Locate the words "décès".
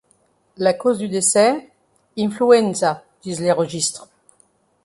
1.09-1.69